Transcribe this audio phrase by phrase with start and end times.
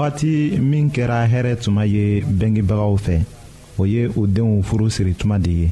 [0.00, 3.20] wagati min kɛra hɛrɛ tuma ye bengebagaw fɛ
[3.78, 5.70] o ye u denw furu siri tuma de ye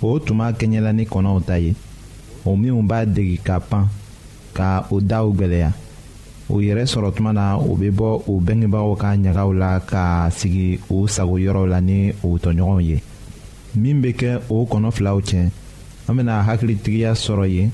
[0.00, 1.74] o tuma kɛɲɛla ni kɔnɔw ta ye
[2.44, 3.84] o minw b'a degi ka pan
[4.56, 5.68] ka o daw gwɛlɛya
[6.48, 10.80] o yɛrɛ sɔrɔ tuma na u be bɔ u bengebagaw ka ɲagaw la ka sigi
[10.88, 12.96] u sago yɔrɔw la ni u tɔɲɔgɔnw ye
[13.74, 15.50] min be kɛ o kɔnɔ filaw cɛ
[16.08, 17.70] an bena hakilitigiya sɔrɔ ye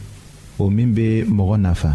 [0.59, 1.95] o min be mɔgɔ nafa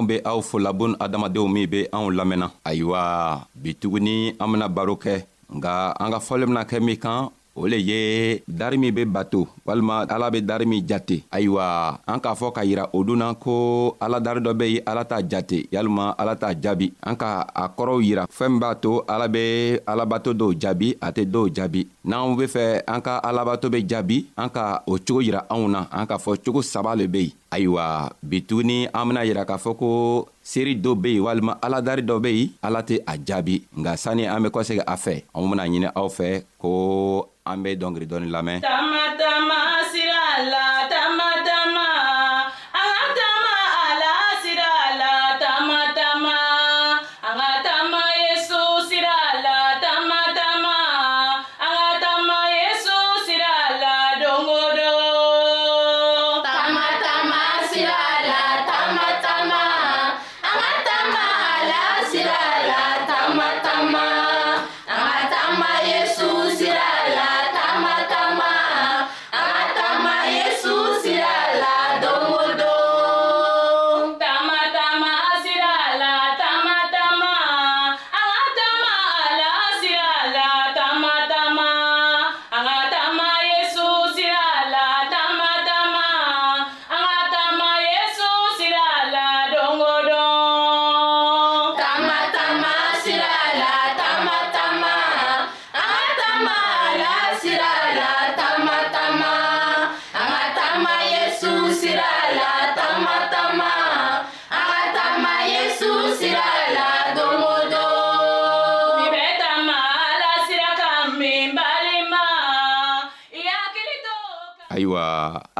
[0.00, 3.02] an be aw fola bun adamadenw min be anw lamɛnna ayiwa
[3.62, 5.14] bituguni an bena baro kɛ
[5.56, 7.28] nga an ka fɔli bena kɛ min kan
[7.60, 11.66] o le ye dari min be bato walima ala be dari min jate ayiwa
[12.12, 15.20] an k'a fɔ ka yira o dunna ko ala dari dɔ be yen ala t'a
[15.30, 19.28] jate yalima ala t'a jaabi an ka a kɔrɔw yira fɛɛn min b'a to ala
[19.28, 19.44] be
[19.92, 24.24] alabato dɔw jaabi a tɛ dɔw jaabi n'anw be fɛ an ka alabato be jaabi
[24.36, 27.32] an ka o cogo yira anw na an k'a fɔ cogo saba le be yen
[27.50, 29.90] ayiwa bituguni an bena yira k'a fɔ ko
[30.42, 34.24] seeri do be yen walima aladari dɔ be yen ala tɛ a jaabi nga sanni
[34.30, 36.28] an be kɔsegi a fɛ an bena ɲini aw fɛ
[36.62, 36.70] ko
[37.46, 39.58] an be dɔngeri dɔɔni lamɛn tama tama
[39.90, 40.79] sira la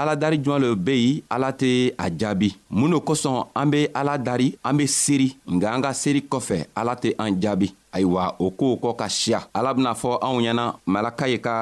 [0.01, 3.87] ala dari jɔn le be yen ala tɛ a jaabi mun de kosɔn an be
[3.95, 8.35] ala dari an be seeri nga an ka seeri kɔfɛ ala tɛ an jaabi ayiwa
[8.39, 11.55] o koow kɔ ka siya ala bena fɔ anw ɲɛna malaka ye ka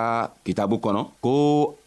[0.47, 1.31] kitabu kɔnɔ ko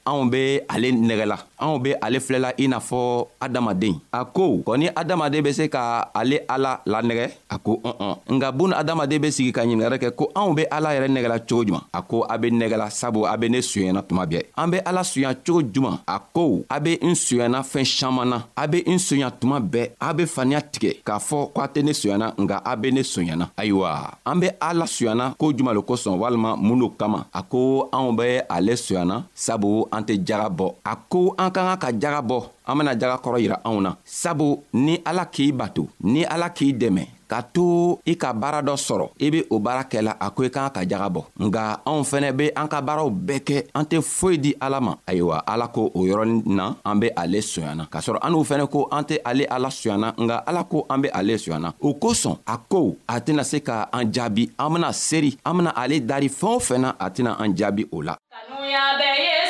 [0.05, 4.89] anw be ale nɛgɛla anw be ale filɛla i n'a fɔ adamaden a ko kɔni
[4.95, 9.31] adamaden be se ka ale ala lanɛgɛ a ko ɔn ɔn nka bun adamaden be
[9.31, 12.37] sigi ka ɲiningɛrɛ kɛ ko anw be ala yɛrɛ nɛgɛla cogo juman a ko a
[12.37, 15.99] be nɛgɛla sabu a be ne suyɛnna tuma bɛɛ an be ala suɲa cogo juman
[16.07, 19.89] a ko a be n suyɛnna fɛɛn saman na a be n soɲa tuma bɛɛ
[20.01, 23.01] a be faniya tigɛ k'a fɔ ko a tɛ ne suyɛnna nka a be ne
[23.01, 27.43] soɲɛna ayiwa an be ala suyana ko juman lo kosɔn walima mun lo kama a
[27.43, 31.61] ko anw be ale suyana sabu an tɛ jaga bɔ a ko an an ka
[31.67, 35.51] kan ka jaga bɔ an bena jaga kɔrɔ yira anw na sabu ni ala k'i
[35.51, 39.59] bato ni ala k'i dɛmɛ ka to i ka baara dɔ sɔrɔ i be o
[39.59, 42.81] baara kɛla a ko i kan ka jaga bɔ nga anw fɛnɛ be an ka
[42.81, 46.75] baaraw bɛɛ kɛ an tɛ foyi di ala ma ayiwa ala ko o yɔrɔnin na
[46.85, 50.13] an be ale sonyana k'a sɔrɔ an n'u fɛnɛ ko an tɛ ale ala sonyana
[50.17, 53.89] nga ala ko an be ale sonyana o kosɔn a kow a tɛna se ka
[53.91, 57.37] an jaabi an bena seri an bena ale dari fɛɛn o fɛn na a tɛna
[57.41, 59.40] an jaabi o la Kanu ya beye.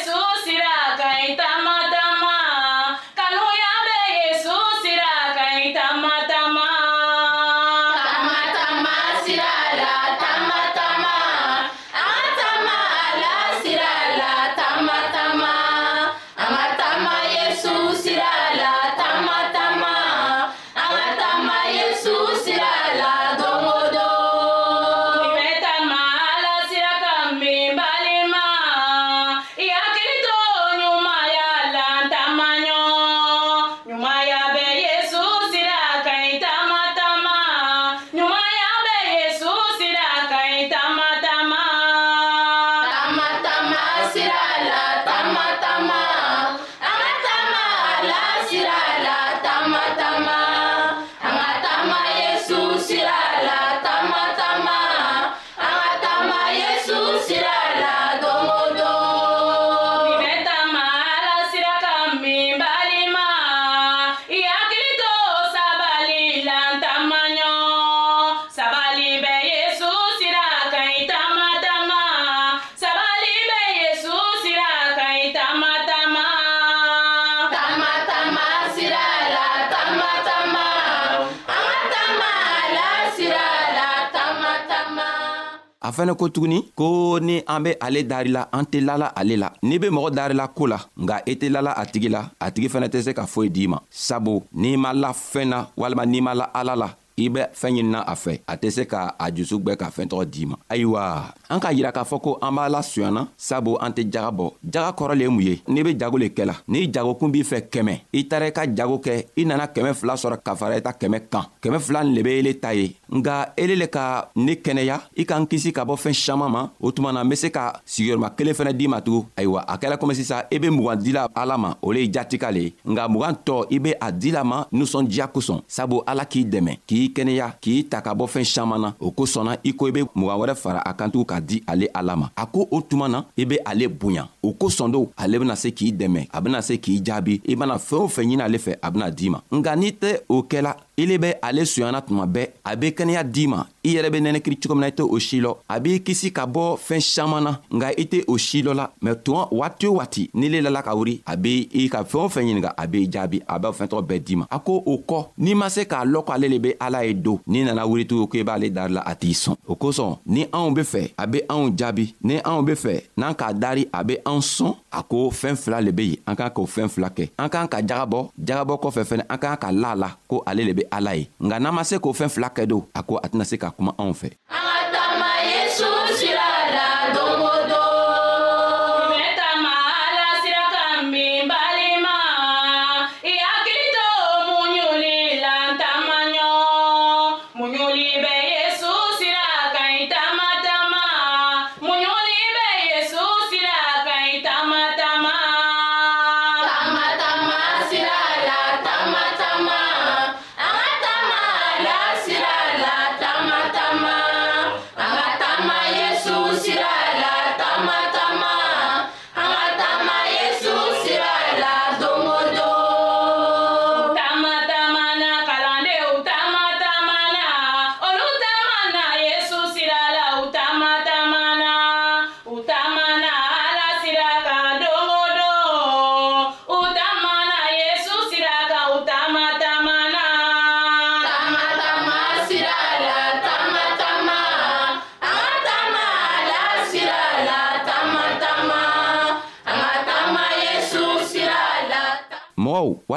[85.92, 89.52] a fɛnɛ ko tuguni ko ni an be ale darila an tɛ lala ale la
[89.64, 92.50] n'i be mɔgɔ darila koo la nga i e tɛ lala a tigi la a
[92.52, 96.06] tigi fɛnɛ tɛ se ka foyi d'i ma sabu n'i ma la fɛn na walima
[96.06, 99.16] n'i ma la ala la i bɛ fɛn ɲinina a fɛ a tɛ se ka
[99.20, 102.52] a jusu gwɛ ka fɛɛntɔgɔ d'i ma ayiwa an k'a yira k'a fɔ ko an
[102.56, 105.94] b'a lasuyana sabu an tɛ jaga bɔ jaga kɔrɔ le ye mun ye n'i be
[106.00, 109.26] jago le kɛ la n'i jagokun b'i fɛ kɛmɛ i taara i ka jago kɛ
[109.38, 112.22] i nana kɛmɛ fila sɔrɔ ka fara i ta kɛmɛ kan kɛmɛ fila nin le
[112.24, 115.98] be yele ta ye nga ele le ka ne kɛnɛya i k'an kisi ka bɔ
[116.00, 119.02] fɛɛn saman ma o tuma na n be se ka sigiyɔrɔma kelen fɛnɛ d'i ma
[119.02, 122.08] tugun ayiwa a kɛla komi sisan i be mugan dila ala ma o le ye
[122.10, 126.26] jatika le ye nga mugan tɔ i be a dila ma nusɔndiya kosɔn sabu ala
[126.26, 129.88] k'i dɛmɛ k'i kɛnɛya k'i ta ka bɔ fɛɛn saman na o kosɔnna i ko
[129.88, 132.68] i be mugan wɛrɛ fara a kan tugun k'a di ale ala ma a ko
[132.72, 136.30] o tuma na i be ale bonya o kosɔn do ale bena se k'i dɛmɛ
[136.32, 139.12] a bena se k'i jaabi i mana fɛɛn o fɛn ɲini ale fɛ a bena
[139.12, 142.92] d'i ma nga n'i tɛ o kɛla ile bɛ ale sonyana tuma bɛɛ a be
[142.94, 145.56] kɛnɛya d'i ma i yɛrɛ be nɛnɛkiri cogo min na i tɛ o si lɔ
[145.68, 148.90] a b'i kisi ka bɔ fɛɛn saman na nga i tɛ o si lɔ la
[149.04, 152.26] mɛn tuma waati o waati ni le lala ka wuri a be i ka fɛɛn
[152.26, 154.96] o fɛn ɲininga a b'i jaabi a b'a fɛntɔgɔ bɛɛ d'i ma a ko o
[155.08, 157.88] kɔ n'i ma se k'a lɔn ko ale le be ala ye do n'i nana
[157.88, 161.14] wuri tugun k'i b'ale dari la a t'i sɔn o kosɔn ni anw be fɛ
[161.18, 164.76] a be anw jaabi ni anw be fɛ n'an k'a dari a be anw sɔn
[164.92, 167.68] a ko fɛɛn fila le be yen an k'an k'o fɛɛn fila kɛ an k'an
[167.68, 170.84] ka jagabɔ jagabɔ kɔfɛ fɛnɛ an k'an ka la a la ko ale le be
[170.92, 173.46] ala ye nka n'an ma se k'o fɛn fila kɛ don a ko a tɛna
[173.48, 174.30] se ka kuma anw fɛ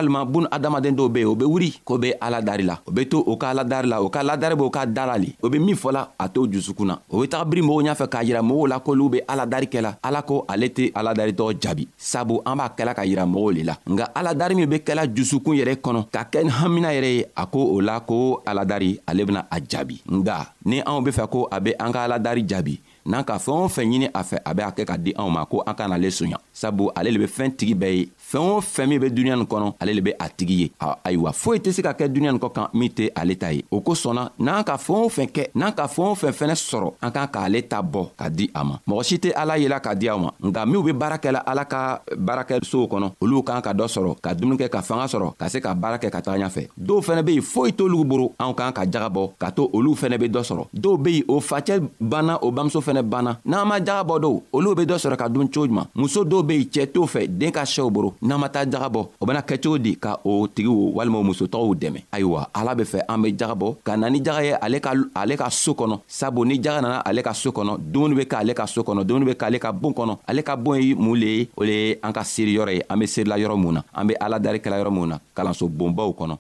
[0.05, 2.91] walima bun adamaden dɔw be yen o be wuri k'o be ala dari la o
[2.93, 5.33] be to o ka ala dari la o ka ladari b'o ka da la le
[5.43, 8.23] o be min fɔla a t'o jusukun na o be taga biri mɔgɔw ɲafɛ k'a
[8.25, 11.89] yira mɔgɔw la k'olu be ala dari kɛla ala ko ale tɛ ala daritɔ jaabi
[11.97, 15.07] sabu an b'a kɛla ka yira mɔgɔw le la nga ala dari min be kɛla
[15.15, 18.65] jusukun yɛrɛ kɔnɔ ka kɛ ni hamina yɛrɛ ye a ko o la ko ala
[18.65, 22.05] dari ale bena a jaabi nga ni anw be fɛ ko a be an ka
[22.05, 24.85] ala dari jaabi n'an ka fɛɛn o fɛn ɲini a fɛ a be a kɛ
[24.85, 27.75] ka di anw ma ko an ka n'ale soɲa sabu ale le be fɛɛn tigi
[27.75, 30.55] bɛɛ ye fɛɛn o fɛn min be duniɲa nin kɔnɔ ale le be a tigi
[30.59, 30.71] ye
[31.05, 33.65] ayiwa foyi tɛ se ka kɛ duniɲa nin kɔ kan min tɛ ale ta ye
[33.71, 36.55] o kosɔn na n'an ka fɛɛn o fɛn kɛ n'an ka fɛɛn o fɛn fɛnɛ
[36.57, 39.81] sɔrɔ an kan k'ale ta bɔ ka di a ma mɔgɔ si tɛ ala yela
[39.81, 43.73] ka di aw ma nka minw be baarakɛla ala ka baarakɛsow kɔnɔ olu kan ka
[43.75, 46.41] dɔ sɔrɔ ka dumuni kɛ ka fanga sɔrɔ ka se ka baara kɛ ka taga
[46.47, 49.95] ɲafɛ dɔw fɛnɛ be yen foyi t'olugu boro anw kan ka jagabɔ ka to olu
[49.95, 53.39] fɛnɛ be dɔ sɔrɔ dɔw be yen o facɛ banna o bamuso fɛnɛ fɛnɛ banna
[53.45, 56.43] n'an ma jaga bɔ don olu be dɔ sɔrɔ ka dun cogo juman muso dɔw
[56.47, 59.27] be yen cɛɛ t'o fɛ den ka sɛw boro n'an ma taa jaga bɔ o
[59.27, 63.19] bena kɛcogo di ka o tigiw walima o musotɔgɔw dɛmɛ ayiwa ala be fɛ an
[63.23, 66.45] be jaga bɔ ka na ni jaga ye ale ka ale ka soo kɔnɔ sabu
[66.45, 69.35] ni jaga nana ale ka soo kɔnɔ dumuni be k'ale ka soo kɔnɔ dumuni be
[69.35, 72.13] k'ale ka boon kɔnɔ ale ka boon ye mun le ye o le ye an
[72.13, 75.07] ka seeri yɔrɔ ye an be seerila yɔrɔ mun na an be aladarikɛla yɔrɔ mun
[75.09, 76.37] na kalanso bonbaw kɔnɔ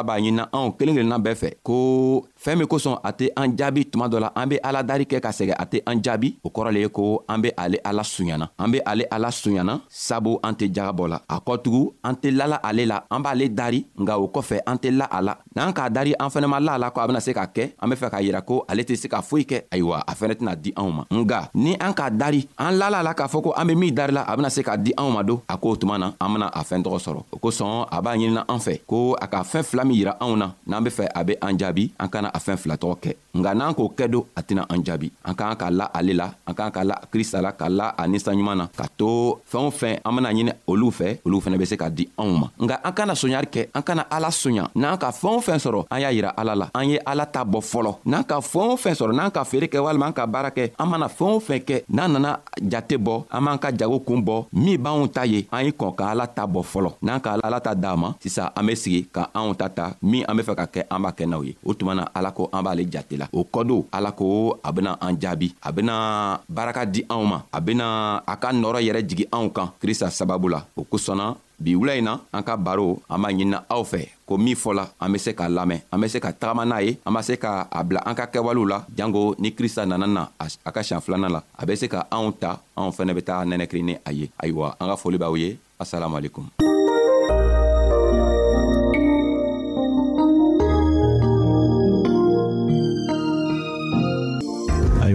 [0.00, 3.56] ala b'a ɲinina anw kelen kelenna bɛɛ fɛ ko fɛɛn min kosɔn a tɛ an
[3.56, 6.36] jaabi tuma dɔ la an be ala dari kɛ ka sɛgɛ a tɛ an jaabi
[6.42, 9.80] o kɔrɔ le ye ko an be ale ala suɲana an be ale ala suɲana
[9.88, 13.86] sabu an tɛ jagabɔ la a kɔtugu an tɛ lala ale la an b'ale dari
[14.00, 16.74] nga o kɔfɛ an tɛ la a la n'an k'a dari an fɛnɛ ma la
[16.74, 18.82] a la ko a bena se ka kɛ an be fɛ k'a yira ko ale
[18.82, 21.92] tɛ se ka foyi kɛ ayiwa a fɛnɛ tɛna di anw ma nga ni an
[21.92, 24.50] k'a dari an lala a la k'a fɔ ko an be min darila a bena
[24.50, 26.98] se ka di anw ma don a k'o tuma na an bena a fɛɛn tɔgɔ
[27.04, 30.14] sɔrɔ o kosɔn a b'a ɲinina an fɛ ko a ka fɛɛn fila min yira
[30.22, 33.12] anw na n'an be fɛ a be an jaabi an kana a fɛn filatɔgɔ kɛ
[33.34, 36.28] nga n'an k'o kɛ do a tɛna an jaabi an k'an ka la ale la
[36.48, 39.70] an k'an ka la krista la ka la a ninsanɲuman na ka to fɛɛn o
[39.70, 42.76] fɛn an bena ɲini olu fɛ olu fɛnɛ be se ka di anw ma nga
[42.84, 46.00] an kana soɲari kɛ an kana ala soɲa n'an ka fɛɛn o fɛn sɔrɔ an
[46.02, 48.94] y'a yira ala la an ye ala ta bɔ fɔlɔ n'an ka fɛɛn o fɛn
[49.00, 51.60] sɔrɔ n'an ka feere kɛ walima an ka baara kɛ an mana fɛɛn o fɛn
[51.68, 52.32] kɛ n'an nana
[52.74, 55.94] jate bɔ an b'an ka jago kun bɔ min b'anw ta ye an ye kɔn
[55.96, 59.06] ka ala ta bɔ fɔlɔ n'an ka ala ta d'a ma sisan an be sigi
[59.12, 61.52] ka anw ta ta min an be fɛ ka kɛ an b'a kɛ n'aw ye
[61.64, 64.92] o tuma na ala ko an b'ale jate la o kɔdo ala ko a bena
[65.00, 65.94] an jaabi a bena
[66.56, 67.86] baaraka di anw ma a bena
[68.32, 71.26] a ka nɔɔrɔ yɛrɛ jigi anw kan krista sababu la o kosɔnna
[71.60, 74.84] bi wula in na an ka baro an b'a ɲinina aw fɛ ko min fɔla
[75.00, 77.34] an be se k'a lamɛn an be se ka tagama n'a ye an b'a se
[77.40, 81.00] ka a bila an ka kɛwalew la janko ni krista nana na a ka siɲan
[81.04, 84.10] filanan la a be se ka anw ta anw fɛnɛ be taga nɛnɛkiri ni a
[84.12, 86.46] ye ayiwa an ka foli b'aw ye asalamualekum